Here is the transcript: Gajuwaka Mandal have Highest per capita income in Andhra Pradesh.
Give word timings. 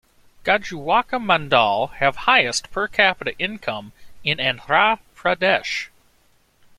Gajuwaka 0.43 1.19
Mandal 1.19 1.91
have 1.99 2.15
Highest 2.25 2.71
per 2.71 2.87
capita 2.87 3.37
income 3.37 3.91
in 4.23 4.39
Andhra 4.39 4.97
Pradesh. 5.15 5.89